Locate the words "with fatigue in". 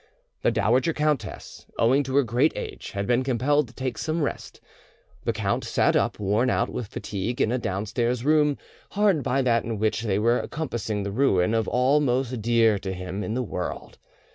6.69-7.51